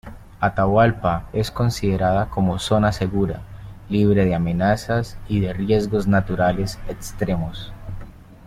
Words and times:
Atahualpa 0.39 1.29
es 1.31 1.51
considerada 1.51 2.27
como 2.31 2.57
zona 2.57 2.91
segura, 2.91 3.43
libre 3.87 4.25
de 4.25 4.33
amenazas 4.33 5.15
y 5.29 5.45
riesgos 5.53 6.07
naturales 6.07 6.79
extremos. 6.89 7.71